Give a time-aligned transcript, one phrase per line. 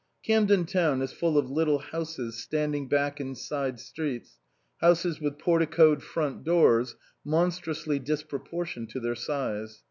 [0.23, 4.39] Camden Town is full of little houses standing back in side streets,
[4.77, 9.79] houses with por ticoed front doors monstrously disproportioned to their size.